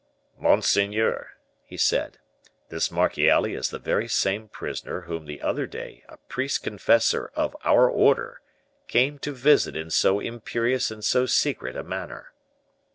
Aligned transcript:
"Monseigneur," 0.39 1.33
he 1.63 1.77
said, 1.77 2.17
"this 2.69 2.89
Marchiali 2.89 3.53
is 3.53 3.69
the 3.69 3.77
very 3.77 4.07
same 4.07 4.47
prisoner 4.49 5.01
whom 5.01 5.27
the 5.27 5.43
other 5.43 5.67
day 5.67 6.03
a 6.09 6.17
priest 6.27 6.63
confessor 6.63 7.29
of 7.35 7.55
our 7.63 7.87
order 7.87 8.41
came 8.87 9.19
to 9.19 9.31
visit 9.31 9.75
in 9.75 9.91
so 9.91 10.19
imperious 10.19 10.89
and 10.89 11.05
so 11.05 11.27
secret 11.27 11.75
a 11.75 11.83
manner." 11.83 12.33